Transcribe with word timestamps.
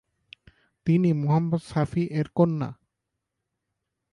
তিনি 0.87 1.09
মুহাম্মদ 1.13 1.61
সাফি 1.63 2.03
এর 2.19 2.27
কন্যা। 2.35 2.69